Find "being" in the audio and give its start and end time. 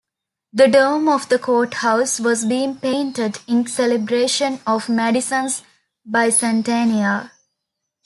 2.45-2.77